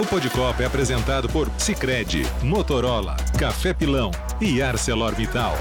[0.00, 5.52] O Podcopa é apresentado por Sicredi, Motorola, Café Pilão e ArcelorMittal.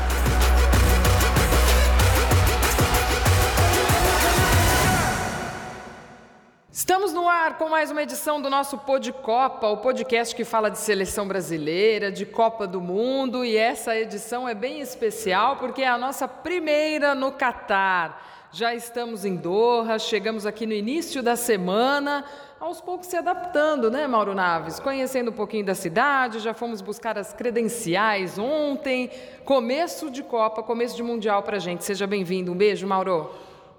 [6.71, 10.71] Estamos no ar com mais uma edição do nosso Pod Copa, o podcast que fala
[10.71, 15.89] de seleção brasileira, de Copa do Mundo, e essa edição é bem especial porque é
[15.89, 18.38] a nossa primeira no Catar.
[18.51, 22.25] Já estamos em Doha, chegamos aqui no início da semana,
[22.59, 24.79] aos poucos se adaptando, né, Mauro Naves?
[24.79, 29.11] Conhecendo um pouquinho da cidade, já fomos buscar as credenciais ontem.
[29.45, 31.83] Começo de Copa, começo de Mundial para gente.
[31.83, 32.51] Seja bem-vindo.
[32.51, 33.29] Um beijo, Mauro.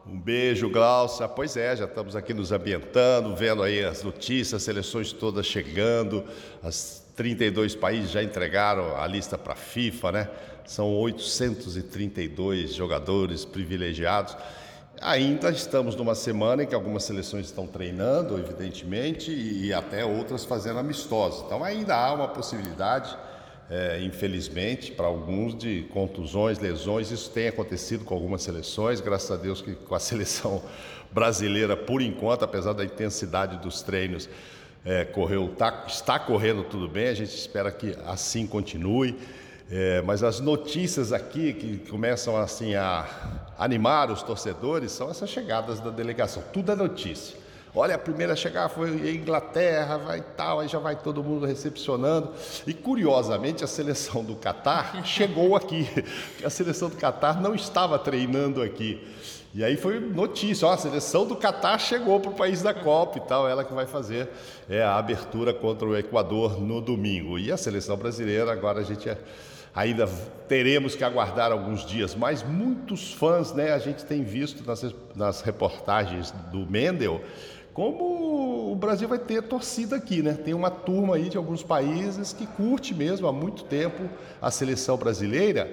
[0.07, 1.27] Um beijo, Glaucia.
[1.27, 6.25] Pois é, já estamos aqui nos ambientando, vendo aí as notícias, as seleções todas chegando.
[6.63, 10.31] As 32 países já entregaram a lista para a FIFA, né?
[10.65, 14.37] São 832 jogadores privilegiados.
[15.03, 20.79] Ainda estamos numa semana em que algumas seleções estão treinando, evidentemente, e até outras fazendo
[20.79, 21.43] amistosos.
[21.47, 23.17] Então ainda há uma possibilidade,
[23.71, 27.11] é, infelizmente, para alguns de contusões, lesões.
[27.11, 30.63] Isso tem acontecido com algumas seleções, graças a Deus que com a seleção
[31.11, 34.29] brasileira, por enquanto, apesar da intensidade dos treinos,
[34.85, 37.09] é, correu, tá, está correndo tudo bem.
[37.09, 39.17] A gente espera que assim continue.
[39.71, 43.07] É, mas as notícias aqui que começam assim a
[43.57, 46.43] animar os torcedores são essas chegadas da delegação.
[46.53, 47.39] Tudo é notícia.
[47.73, 51.47] Olha, a primeira a chegar foi a Inglaterra, vai tal, aí já vai todo mundo
[51.47, 52.33] recepcionando.
[52.67, 55.89] E curiosamente, a seleção do Catar chegou aqui.
[56.45, 59.07] A seleção do Catar não estava treinando aqui.
[59.55, 63.19] E aí foi notícia, ó, a seleção do Catar chegou para o país da Copa
[63.19, 64.29] e tal, ela que vai fazer
[64.69, 67.39] é, a abertura contra o Equador no domingo.
[67.39, 69.19] E a seleção brasileira, agora a gente é
[69.75, 70.09] Ainda
[70.49, 75.43] teremos que aguardar alguns dias, mas muitos fãs, né, a gente tem visto nas, nas
[75.43, 77.21] reportagens do Mendel,
[77.73, 80.35] como o Brasil vai ter torcida aqui, né?
[80.35, 84.09] Tem uma turma aí de alguns países que curte mesmo há muito tempo
[84.43, 85.73] a seleção brasileira,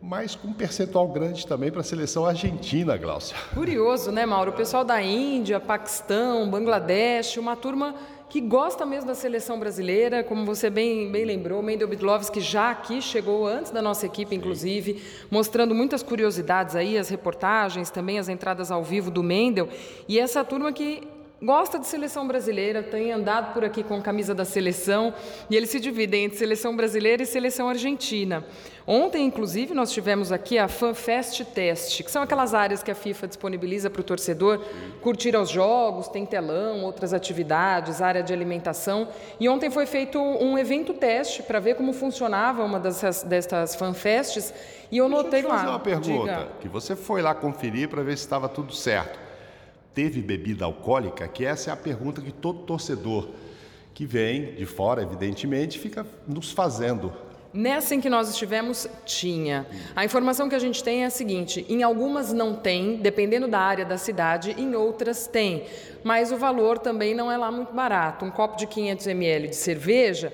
[0.00, 3.36] mas com um percentual grande também para a seleção argentina, Glaucia.
[3.52, 4.50] Curioso, né, Mauro?
[4.50, 7.94] O pessoal da Índia, Paquistão, Bangladesh, uma turma
[8.28, 13.00] que gosta mesmo da seleção brasileira, como você bem, bem lembrou, Mendel Bidlovski já aqui
[13.00, 18.70] chegou antes da nossa equipe, inclusive, mostrando muitas curiosidades aí, as reportagens, também as entradas
[18.70, 19.68] ao vivo do Mendel,
[20.08, 21.02] e essa turma que
[21.42, 25.12] gosta de seleção brasileira, tem andado por aqui com a camisa da seleção
[25.50, 28.42] e eles se dividem entre seleção brasileira e seleção argentina.
[28.86, 33.26] Ontem, inclusive, nós tivemos aqui a FanFest Test, que são aquelas áreas que a FIFA
[33.26, 34.64] disponibiliza para o torcedor
[35.02, 39.08] curtir os jogos, tem telão, outras atividades, área de alimentação.
[39.40, 44.54] E ontem foi feito um evento teste para ver como funcionava uma dessas, dessas FanFests
[44.90, 45.56] e eu Deixa notei eu lá.
[45.58, 46.48] fazer uma pergunta, Diga.
[46.60, 49.25] que você foi lá conferir para ver se estava tudo certo
[49.96, 51.26] teve bebida alcoólica?
[51.26, 53.30] Que essa é a pergunta que todo torcedor
[53.94, 57.10] que vem de fora, evidentemente, fica nos fazendo.
[57.54, 59.66] Nessa em que nós estivemos, tinha.
[59.94, 63.58] A informação que a gente tem é a seguinte: em algumas não tem, dependendo da
[63.58, 65.64] área da cidade, em outras tem.
[66.04, 68.26] Mas o valor também não é lá muito barato.
[68.26, 70.30] Um copo de 500 ml de cerveja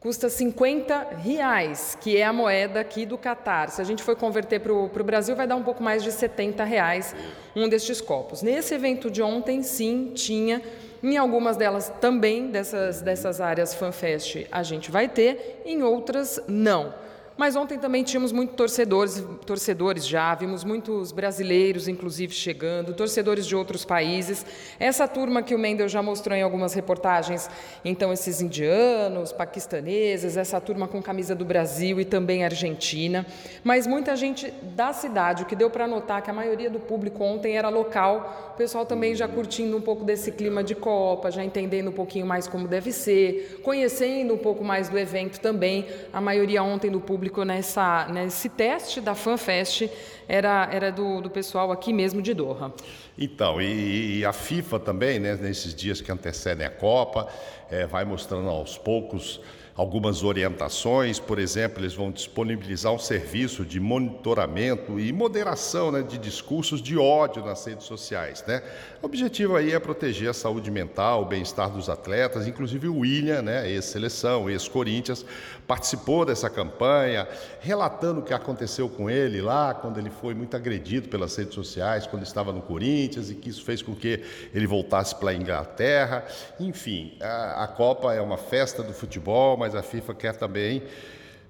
[0.00, 3.70] custa 50 reais, que é a moeda aqui do Catar.
[3.70, 6.62] Se a gente for converter para o Brasil, vai dar um pouco mais de 70
[6.64, 7.14] reais
[7.54, 8.42] um destes copos.
[8.42, 10.62] Nesse evento de ontem, sim, tinha.
[11.02, 16.94] Em algumas delas também, dessas, dessas áreas FanFest, a gente vai ter, em outras, não.
[17.36, 23.54] Mas ontem também tínhamos muitos torcedores, torcedores já, vimos muitos brasileiros, inclusive, chegando, torcedores de
[23.54, 24.46] outros países.
[24.80, 27.50] Essa turma que o Mendel já mostrou em algumas reportagens,
[27.84, 33.26] então, esses indianos, paquistaneses, essa turma com camisa do Brasil e também Argentina.
[33.62, 37.22] Mas muita gente da cidade, o que deu para notar que a maioria do público
[37.22, 41.44] ontem era local, o pessoal também já curtindo um pouco desse clima de Copa, já
[41.44, 45.86] entendendo um pouquinho mais como deve ser, conhecendo um pouco mais do evento também.
[46.10, 49.88] A maioria ontem do público nessa, nesse teste da FanFest
[50.28, 52.72] era, era do, do pessoal aqui mesmo de Doha.
[53.18, 57.28] Então, e, e a FIFA também, né, nesses dias que antecedem a Copa,
[57.70, 59.40] é, vai mostrando aos poucos
[59.76, 66.16] algumas orientações, por exemplo, eles vão disponibilizar um serviço de monitoramento e moderação né, de
[66.16, 68.42] discursos de ódio nas redes sociais.
[68.46, 68.62] Né?
[69.02, 73.42] O objetivo aí é proteger a saúde mental, o bem-estar dos atletas, inclusive o William,
[73.42, 75.26] né, ex-seleção, ex-Corinthians,
[75.66, 77.28] participou dessa campanha,
[77.60, 82.06] relatando o que aconteceu com ele lá, quando ele foi muito agredido pelas redes sociais,
[82.06, 84.22] quando estava no Corinthians, e que isso fez com que
[84.52, 86.24] ele voltasse para a Inglaterra.
[86.58, 90.82] Enfim, a, a Copa é uma festa do futebol, mas a FIFA quer também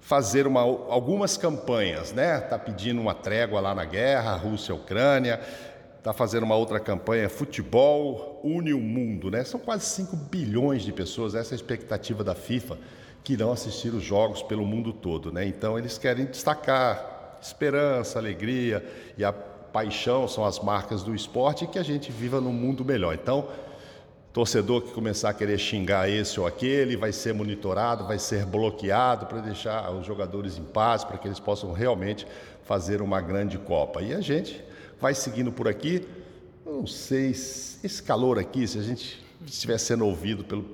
[0.06, 2.38] fazer uma, algumas campanhas, né?
[2.38, 5.40] Está pedindo uma trégua lá na guerra, Rússia-Ucrânia,
[5.98, 9.42] está fazendo uma outra campanha, Futebol Une o Mundo, né?
[9.42, 12.78] São quase 5 bilhões de pessoas, essa é a expectativa da FIFA,
[13.24, 15.44] que irão assistir os jogos pelo mundo todo, né?
[15.44, 18.84] Então eles querem destacar esperança, alegria
[19.16, 22.84] e a paixão são as marcas do esporte e que a gente viva num mundo
[22.84, 23.14] melhor.
[23.14, 23.48] Então,
[24.32, 29.26] torcedor que começar a querer xingar esse ou aquele vai ser monitorado, vai ser bloqueado
[29.26, 32.26] para deixar os jogadores em paz, para que eles possam realmente
[32.64, 34.02] fazer uma grande Copa.
[34.02, 34.62] E a gente
[35.00, 36.06] vai seguindo por aqui.
[36.64, 40.66] Eu não sei se esse calor aqui, se a gente estiver sendo ouvido pelo,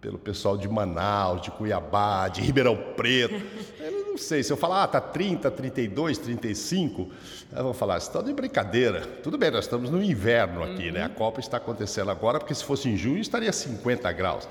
[0.00, 3.34] pelo pessoal de Manaus, de Cuiabá, de Ribeirão Preto.
[4.20, 7.08] Sei, se eu falar, ah, tá 30, 32, 35,
[7.56, 9.00] eu vou falar, estão de brincadeira.
[9.22, 10.94] Tudo bem, nós estamos no inverno aqui, uhum.
[10.94, 11.04] né?
[11.04, 14.48] A Copa está acontecendo agora, porque se fosse em junho estaria 50 graus.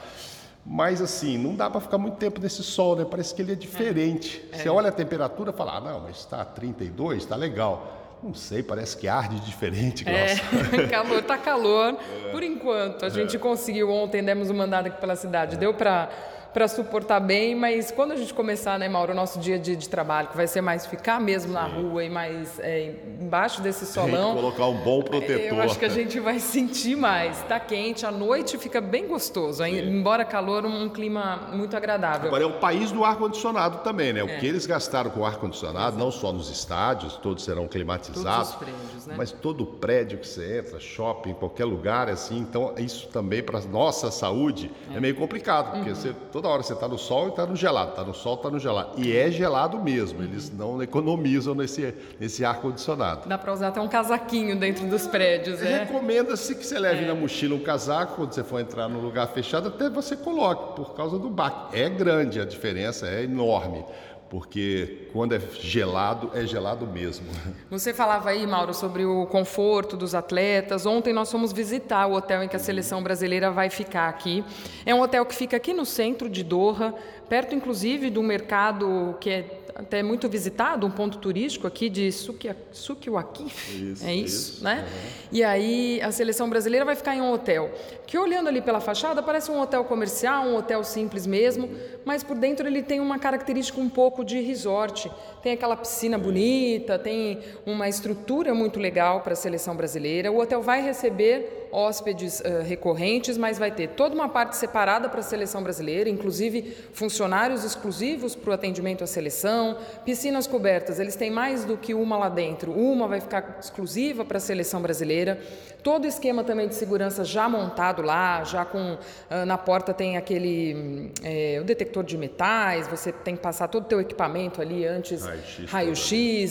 [0.66, 3.06] Mas assim, não dá para ficar muito tempo nesse sol, né?
[3.10, 4.44] Parece que ele é diferente.
[4.52, 4.58] É.
[4.58, 8.18] Você olha a temperatura e fala, ah, não, mas está 32, está legal.
[8.22, 10.44] Não sei, parece que arde diferente, Glaucia.
[10.84, 11.98] É, calor, tá calor.
[12.26, 12.32] É.
[12.32, 13.40] Por enquanto, a gente é.
[13.40, 15.58] conseguiu ontem, demos uma andada aqui pela cidade.
[15.58, 16.10] Deu para
[16.54, 19.88] para suportar bem, mas quando a gente começar, né, Mauro, o nosso dia de, de
[19.88, 24.36] trabalho, que vai ser mais ficar mesmo na rua e mais é, embaixo desse solão.
[24.36, 25.58] colocar um bom protetor.
[25.58, 27.40] Eu acho que a gente vai sentir mais.
[27.40, 29.80] Está quente, à noite fica bem gostoso, Sim.
[29.80, 32.28] embora calor, um clima muito agradável.
[32.28, 34.24] Agora é o país do ar-condicionado também, né?
[34.24, 34.38] O é.
[34.38, 39.16] que eles gastaram com ar-condicionado, não só nos estádios, todos serão climatizados, todos prédios, né?
[39.18, 42.38] mas todo prédio que você entra, shopping, qualquer lugar, assim.
[42.40, 45.96] Então, isso também para nossa saúde é, é meio complicado, porque uhum.
[45.96, 48.50] você toda hora você está no sol e está no gelado, está no sol, está
[48.50, 48.92] no gelado.
[48.98, 53.28] E é gelado mesmo, eles não economizam nesse, nesse ar-condicionado.
[53.28, 55.80] Dá para usar até um casaquinho dentro dos prédios, é?
[55.80, 57.08] Recomenda-se que você leve é.
[57.08, 60.96] na mochila um casaco, quando você for entrar num lugar fechado, até você coloque, por
[60.96, 61.78] causa do baque.
[61.78, 63.84] É grande a diferença, é enorme
[64.30, 67.26] porque quando é gelado, é gelado mesmo.
[67.70, 70.86] Você falava aí, Mauro, sobre o conforto dos atletas.
[70.86, 74.44] Ontem nós fomos visitar o hotel em que a seleção brasileira vai ficar aqui.
[74.86, 76.94] É um hotel que fica aqui no centro de Doha,
[77.28, 83.92] perto inclusive do mercado que é até muito visitado, um ponto turístico aqui de Sukiwakif,
[83.92, 84.86] isso, é isso, isso né?
[85.32, 87.72] E aí a seleção brasileira vai ficar em um hotel,
[88.06, 91.70] que olhando ali pela fachada parece um hotel comercial, um hotel simples mesmo,
[92.04, 95.10] mas por dentro ele tem uma característica um pouco de resort.
[95.42, 100.32] Tem aquela piscina bonita, tem uma estrutura muito legal para a seleção brasileira.
[100.32, 105.20] O hotel vai receber hóspedes uh, recorrentes, mas vai ter toda uma parte separada para
[105.20, 111.00] a seleção brasileira, inclusive funcionários exclusivos para o atendimento à seleção, piscinas cobertas.
[111.00, 112.72] Eles têm mais do que uma lá dentro.
[112.72, 115.40] Uma vai ficar exclusiva para a seleção brasileira.
[115.84, 120.18] Todo o esquema também de segurança já montado lá, já com uh, na porta tem
[120.18, 122.88] aquele é, o detector de metais.
[122.88, 125.24] Você tem que passar todo o teu equipamento ali antes,
[125.68, 125.94] raio-x raio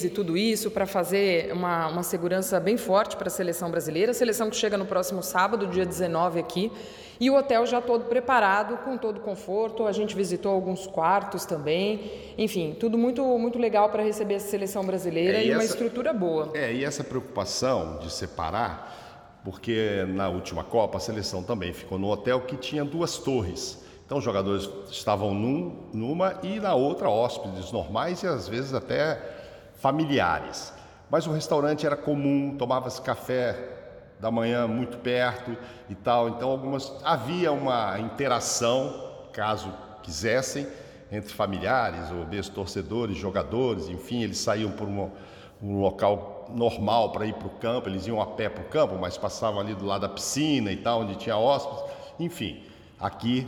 [0.06, 4.12] e tudo isso para fazer uma, uma segurança bem forte para a seleção brasileira.
[4.12, 6.72] A seleção que chega no próximo sábado, dia 19 aqui.
[7.20, 9.86] E o hotel já todo preparado, com todo conforto.
[9.86, 12.32] A gente visitou alguns quartos também.
[12.38, 15.64] Enfim, tudo muito, muito legal para receber a seleção brasileira é, e, e essa, uma
[15.64, 16.50] estrutura boa.
[16.54, 22.08] É, e essa preocupação de separar, porque na última Copa a seleção também ficou no
[22.08, 23.84] hotel que tinha duas torres.
[24.06, 29.20] Então os jogadores estavam num, numa e na outra hóspedes normais e às vezes até
[29.74, 30.72] familiares.
[31.10, 33.54] Mas o restaurante era comum, tomava-se café
[34.20, 35.56] da manhã muito perto
[35.88, 36.28] e tal.
[36.28, 39.72] Então, algumas havia uma interação, caso
[40.02, 40.66] quisessem,
[41.10, 45.10] entre familiares ou mesmo torcedores, jogadores, enfim, eles saíam por um,
[45.62, 48.96] um local normal para ir para o campo, eles iam a pé para o campo,
[48.98, 51.84] mas passavam ali do lado da piscina e tal, onde tinha hóspedes.
[52.18, 52.62] Enfim,
[52.98, 53.46] aqui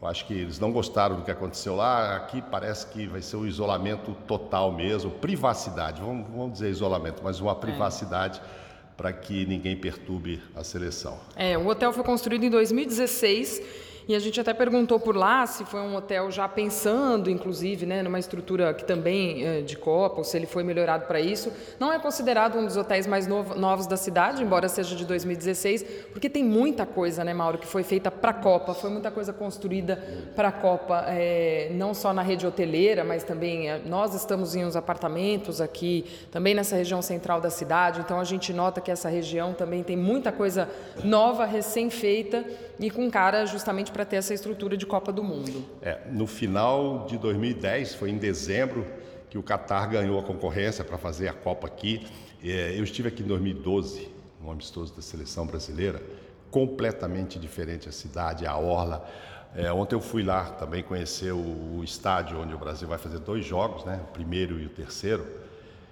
[0.00, 2.16] eu acho que eles não gostaram do que aconteceu lá.
[2.16, 6.00] Aqui parece que vai ser o um isolamento total mesmo, privacidade.
[6.00, 7.54] Vamos, vamos dizer isolamento, mas uma é.
[7.54, 8.40] privacidade.
[8.40, 8.62] É
[8.96, 11.18] para que ninguém perturbe a seleção.
[11.34, 13.62] É, o hotel foi construído em 2016
[14.08, 18.02] e a gente até perguntou por lá se foi um hotel já pensando, inclusive, né,
[18.02, 21.52] numa estrutura que também é, de Copa, ou se ele foi melhorado para isso.
[21.78, 25.84] Não é considerado um dos hotéis mais novo, novos da cidade, embora seja de 2016,
[26.12, 28.74] porque tem muita coisa, né, Mauro, que foi feita para a Copa.
[28.74, 30.02] Foi muita coisa construída
[30.34, 34.64] para a Copa, é, não só na rede hoteleira, mas também é, nós estamos em
[34.64, 38.00] uns apartamentos aqui, também nessa região central da cidade.
[38.00, 40.68] Então a gente nota que essa região também tem muita coisa
[41.04, 42.44] nova, recém-feita
[42.80, 45.64] e com cara justamente para ter essa estrutura de Copa do Mundo.
[45.80, 48.84] É, no final de 2010, foi em dezembro,
[49.30, 52.06] que o Catar ganhou a concorrência para fazer a Copa aqui.
[52.44, 54.08] É, eu estive aqui em 2012,
[54.40, 56.02] no amistoso da seleção brasileira,
[56.50, 59.08] completamente diferente a cidade, a orla.
[59.54, 63.18] É, ontem eu fui lá também conhecer o, o, estádio onde o Brasil vai fazer
[63.20, 64.00] dois jogos, né?
[64.02, 65.26] o primeiro e o terceiro.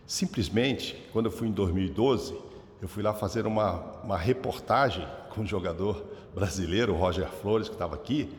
[0.06, 2.36] Simplesmente, quando eu fui em 2012,
[2.80, 6.02] eu fui lá fazer uma, uma reportagem com um jogador
[6.34, 8.34] brasileiro, Roger Flores, que estava aqui,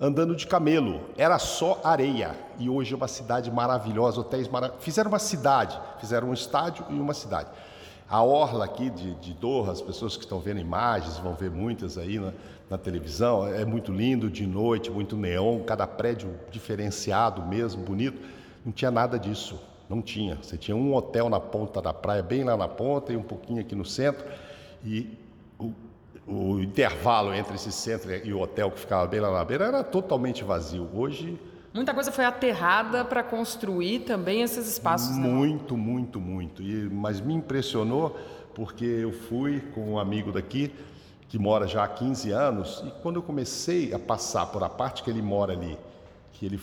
[0.00, 1.00] andando de camelo.
[1.16, 2.34] Era só areia.
[2.58, 4.84] E hoje é uma cidade maravilhosa, hotéis maravilhosos.
[4.84, 7.48] Fizeram uma cidade, fizeram um estádio e uma cidade.
[8.10, 11.98] A orla aqui de, de Doha, as pessoas que estão vendo imagens, vão ver muitas
[11.98, 12.32] aí na,
[12.70, 18.18] na televisão, é muito lindo, de noite, muito neon, cada prédio diferenciado mesmo, bonito.
[18.64, 20.36] Não tinha nada disso, não tinha.
[20.42, 23.60] Você tinha um hotel na ponta da praia, bem lá na ponta, e um pouquinho
[23.60, 24.26] aqui no centro.
[24.84, 25.16] E
[25.58, 25.72] o,
[26.26, 29.84] o intervalo entre esse centro e o hotel que ficava bem lá na beira era
[29.84, 30.88] totalmente vazio.
[30.94, 31.38] Hoje
[31.72, 35.16] Muita coisa foi aterrada para construir também esses espaços.
[35.16, 35.28] Né?
[35.28, 35.80] Muito, né?
[35.80, 36.62] muito, muito.
[36.62, 38.18] E, mas me impressionou
[38.54, 40.72] porque eu fui com um amigo daqui
[41.28, 45.02] que mora já há 15 anos e quando eu comecei a passar por a parte
[45.02, 45.78] que ele mora ali,
[46.32, 46.58] que ele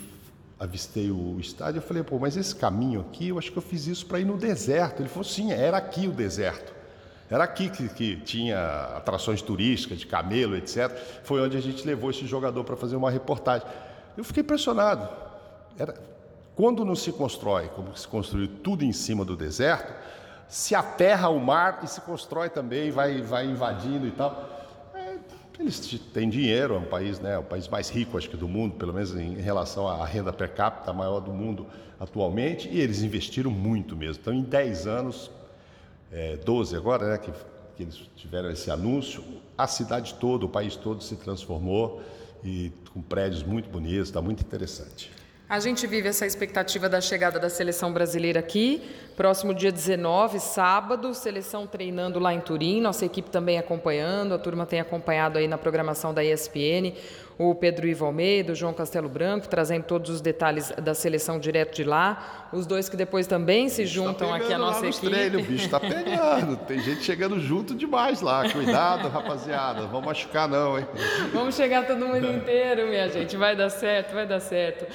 [0.60, 3.88] avistei o estádio, eu falei, pô, mas esse caminho aqui, eu acho que eu fiz
[3.88, 5.02] isso para ir no deserto.
[5.02, 6.74] Ele falou, sim, era aqui o deserto.
[7.30, 8.58] Era aqui que, que, tinha
[8.96, 10.92] atrações turísticas, de camelo, etc.
[11.24, 13.68] Foi onde a gente levou esse jogador para fazer uma reportagem.
[14.16, 15.10] Eu fiquei impressionado.
[15.78, 15.96] Era,
[16.56, 19.92] quando não se constrói, como se construiu tudo em cima do deserto,
[20.48, 24.55] se aterra o mar e se constrói também, vai, vai invadindo e tal.
[25.60, 25.80] Eles
[26.14, 28.76] têm dinheiro, é um país, né, é o país mais rico, acho que do mundo,
[28.76, 31.66] pelo menos em relação à renda per capita, maior do mundo
[32.00, 34.22] atualmente, e eles investiram muito mesmo.
[34.22, 35.32] Então, em 10 anos,
[36.12, 37.32] é, 12 agora, né, que,
[37.76, 39.24] que eles tiveram esse anúncio,
[39.58, 42.02] a cidade toda, o país todo se transformou
[42.44, 45.12] e com prédios muito bonitos, está muito interessante.
[45.48, 48.82] A gente vive essa expectativa da chegada da seleção brasileira aqui.
[49.16, 54.66] Próximo dia 19, sábado, seleção treinando lá em Turim, nossa equipe também acompanhando, a turma
[54.66, 56.94] tem acompanhado aí na programação da ESPN
[57.38, 61.76] o Pedro Ivo Almeida, o João Castelo Branco, trazendo todos os detalhes da seleção direto
[61.76, 62.48] de lá.
[62.54, 65.10] Os dois que depois também se tá juntam tá aqui à nossa equipe.
[65.10, 66.56] Treinos, o bicho está pegando.
[66.58, 68.50] Tem gente chegando junto demais lá.
[68.50, 69.82] Cuidado, rapaziada.
[69.88, 70.88] Vamos machucar não, hein?
[71.34, 73.36] Vamos chegar todo mundo inteiro, minha gente.
[73.36, 74.86] Vai dar certo, vai dar certo.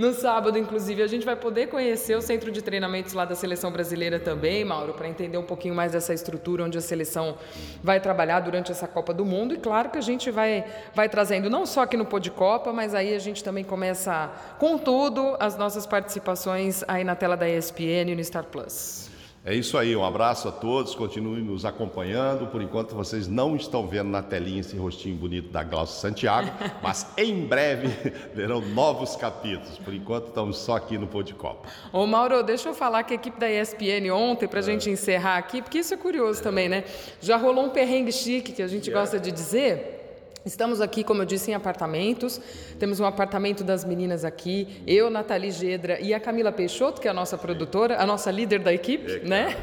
[0.00, 3.70] No sábado, inclusive, a gente vai poder conhecer o centro de treinamentos lá da seleção
[3.70, 7.36] brasileira também, Mauro, para entender um pouquinho mais dessa estrutura onde a seleção
[7.82, 9.52] vai trabalhar durante essa Copa do Mundo.
[9.52, 10.64] E claro que a gente vai,
[10.94, 14.30] vai trazendo não só aqui no Pô de Copa, mas aí a gente também começa
[14.60, 19.10] com tudo as nossas participações aí na tela da ESPN e no Star Plus.
[19.44, 22.46] É isso aí, um abraço a todos, continuem nos acompanhando.
[22.46, 26.48] Por enquanto vocês não estão vendo na telinha esse rostinho bonito da Glaucia Santiago,
[26.80, 27.88] mas em breve
[28.32, 29.78] verão novos capítulos.
[29.78, 31.68] Por enquanto estamos só aqui no Pô de Copa.
[31.92, 34.66] Ô Mauro, deixa eu falar que a equipe da ESPN ontem, para a é.
[34.66, 36.42] gente encerrar aqui, porque isso é curioso é.
[36.44, 36.84] também, né?
[37.20, 39.99] Já rolou um perrengue chique que a gente gosta de dizer.
[40.44, 42.40] Estamos aqui, como eu disse, em apartamentos.
[42.78, 47.10] Temos um apartamento das meninas aqui, eu, Nathalie Gedra e a Camila Peixoto, que é
[47.10, 49.56] a nossa produtora, a nossa líder da equipe, é, né?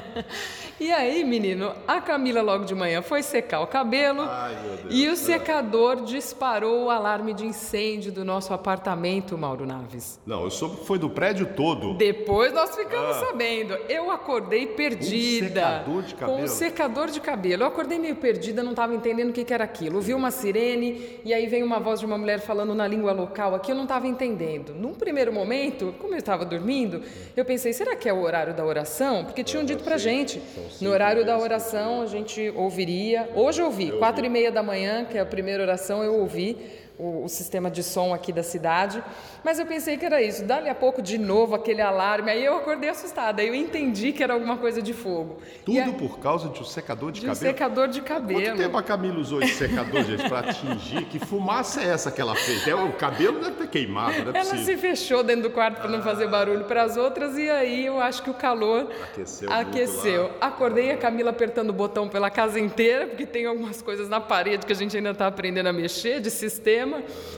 [0.80, 4.56] e aí, menino, a Camila logo de manhã foi secar o cabelo Ai,
[4.88, 10.18] e o secador disparou o alarme de incêndio do nosso apartamento, Mauro Naves.
[10.24, 11.92] Não, eu soube que foi do prédio todo.
[11.94, 13.26] Depois nós ficamos ah.
[13.26, 13.74] sabendo.
[13.86, 15.82] Eu acordei perdida.
[15.84, 16.38] Com um secador de cabelo?
[16.38, 17.62] Com um secador de cabelo.
[17.64, 21.18] Eu acordei meio perdida, não estava entendendo o que, que era aquilo ouvi uma sirene
[21.24, 23.82] e aí vem uma voz de uma mulher falando na língua local aqui, eu não
[23.82, 24.72] estava entendendo.
[24.72, 27.02] Num primeiro momento, como eu estava dormindo,
[27.36, 29.24] eu pensei, será que é o horário da oração?
[29.24, 30.40] Porque tinham dito pra gente,
[30.80, 35.04] no horário da oração a gente ouviria, hoje eu ouvi, quatro e meia da manhã,
[35.04, 36.56] que é a primeira oração, eu ouvi,
[36.98, 39.02] o, o, sistema de som aqui da cidade.
[39.44, 40.44] Mas eu pensei que era isso.
[40.44, 42.30] Dali a pouco, de novo, aquele alarme.
[42.30, 43.42] Aí eu acordei assustada.
[43.42, 45.38] Aí eu entendi que era alguma coisa de fogo.
[45.64, 47.38] Tudo por causa de um secador de, de cabelo?
[47.40, 48.42] De um secador de cabelo.
[48.42, 51.04] Quanto tempo a Camila usou esse secador, gente, para atingir?
[51.06, 52.66] Que fumaça é essa que ela fez?
[52.66, 54.64] É, o cabelo deve ter queimado, não é Ela possível.
[54.64, 57.36] se fechou dentro do quarto para não fazer barulho para as outras.
[57.36, 59.52] E aí eu acho que o calor aqueceu.
[59.52, 60.30] aqueceu.
[60.40, 64.64] Acordei a Camila apertando o botão pela casa inteira, porque tem algumas coisas na parede
[64.66, 66.85] que a gente ainda está aprendendo a mexer, de sistema.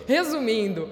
[0.07, 0.89] Resumindo,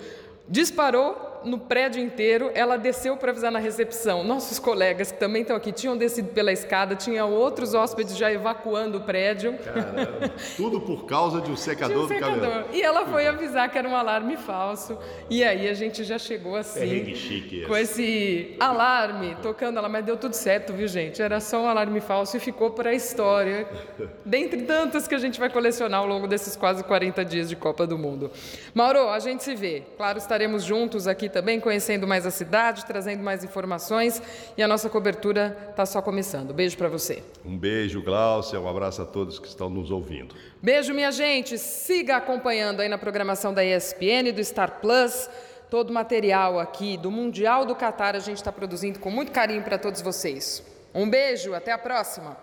[0.49, 4.25] disparou no prédio inteiro, ela desceu para avisar na recepção.
[4.25, 8.99] Nossos colegas que também estão aqui tinham descido pela escada, tinha outros hóspedes já evacuando
[8.99, 9.57] o prédio.
[9.59, 12.35] Caramba, tudo por causa de um secador, um secador.
[12.37, 12.65] do cabelo.
[12.73, 14.99] E ela foi avisar que era um alarme falso.
[15.29, 20.17] E aí a gente já chegou assim, chique com esse alarme tocando ela, mas deu
[20.17, 21.21] tudo certo, viu gente?
[21.23, 23.69] Era só um alarme falso e ficou para a história.
[24.25, 27.87] Dentre tantas que a gente vai colecionar ao longo desses quase 40 dias de Copa
[27.87, 28.31] do Mundo.
[28.75, 29.83] Mauro, a gente se vê.
[29.97, 34.23] Claro, estaremos juntos aqui também, conhecendo mais a cidade, trazendo mais informações
[34.57, 36.55] e a nossa cobertura está só começando.
[36.55, 37.23] Beijo para você.
[37.45, 40.35] Um beijo, Glaucia, um abraço a todos que estão nos ouvindo.
[40.63, 41.59] Beijo, minha gente.
[41.59, 45.29] Siga acompanhando aí na programação da ESPN, do Star Plus.
[45.69, 49.63] Todo o material aqui do Mundial do Catar a gente está produzindo com muito carinho
[49.63, 50.65] para todos vocês.
[50.95, 52.35] Um beijo, até a próxima.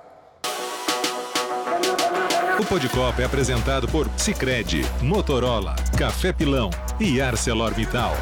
[2.59, 6.69] O Podcopa é apresentado por Sicredi, Motorola, Café Pilão
[6.99, 8.13] e ArcelorMittal.